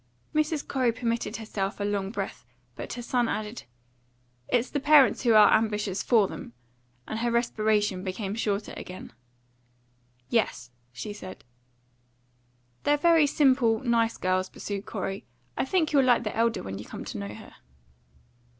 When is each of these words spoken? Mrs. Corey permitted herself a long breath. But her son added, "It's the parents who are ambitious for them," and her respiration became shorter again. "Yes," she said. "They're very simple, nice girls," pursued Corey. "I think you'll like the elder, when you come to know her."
Mrs. 0.33 0.67
Corey 0.67 0.91
permitted 0.91 1.35
herself 1.37 1.79
a 1.79 1.83
long 1.83 2.09
breath. 2.09 2.43
But 2.75 2.93
her 2.93 3.03
son 3.03 3.29
added, 3.29 3.65
"It's 4.47 4.71
the 4.71 4.79
parents 4.79 5.21
who 5.21 5.35
are 5.35 5.53
ambitious 5.53 6.01
for 6.01 6.27
them," 6.27 6.53
and 7.07 7.19
her 7.19 7.29
respiration 7.29 8.03
became 8.03 8.33
shorter 8.33 8.73
again. 8.75 9.13
"Yes," 10.27 10.71
she 10.91 11.13
said. 11.13 11.43
"They're 12.81 12.97
very 12.97 13.27
simple, 13.27 13.79
nice 13.81 14.17
girls," 14.17 14.49
pursued 14.49 14.87
Corey. 14.87 15.27
"I 15.55 15.65
think 15.65 15.93
you'll 15.93 16.03
like 16.05 16.23
the 16.23 16.35
elder, 16.35 16.63
when 16.63 16.79
you 16.79 16.85
come 16.85 17.05
to 17.05 17.19
know 17.19 17.35
her." 17.35 17.57